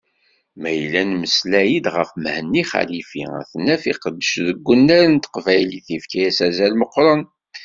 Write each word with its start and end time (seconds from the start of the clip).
Ma 0.61 0.69
yella 0.79 1.01
nemmeslay-d 1.03 1.85
ɣef 1.95 2.09
Mhenni 2.23 2.63
Xalifi, 2.71 3.23
ad 3.39 3.45
t-naf 3.51 3.83
iqeddec 3.91 4.33
deg 4.47 4.67
unnar 4.73 5.05
n 5.13 5.17
teqbaylit, 5.23 5.87
yefka-as 5.93 6.39
azal 6.47 6.73
meqqṛen. 6.77 7.21